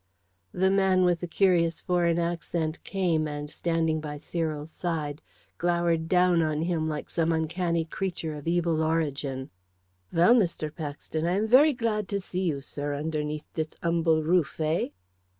The 0.51 0.71
man 0.71 1.05
with 1.05 1.19
the 1.19 1.27
curious 1.27 1.79
foreign 1.79 2.17
accent 2.17 2.83
came, 2.83 3.27
and, 3.27 3.51
standing 3.51 4.01
by 4.01 4.17
Cyril's 4.17 4.71
side, 4.71 5.21
glowered 5.59 6.09
down 6.09 6.41
on 6.41 6.63
him 6.63 6.89
like 6.89 7.07
some 7.07 7.31
uncanny 7.31 7.85
creature 7.85 8.33
of 8.33 8.47
evil 8.47 8.81
origin. 8.81 9.51
"Well, 10.11 10.33
Mr. 10.33 10.73
Paxton, 10.73 11.27
I 11.27 11.33
am 11.37 11.45
very 11.47 11.73
glad 11.73 12.07
to 12.09 12.19
see 12.19 12.41
you, 12.41 12.61
sir, 12.61 12.95
underneath 12.95 13.45
this 13.53 13.69
humble 13.83 14.23
roof 14.23 14.59
eh?" 14.59 14.87